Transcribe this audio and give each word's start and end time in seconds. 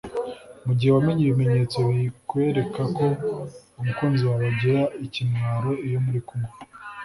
Mu 0.65 0.71
gihe 0.77 0.91
wamenye 0.95 1.21
ibimenyetso 1.23 1.77
bikwereka 1.95 2.81
ko 2.97 3.05
umukunzi 3.79 4.21
wawe 4.29 4.45
agira 4.51 4.81
ikimwaro 5.05 5.71
iyo 5.87 5.99
muri 6.05 6.19
kumwe 6.27 6.51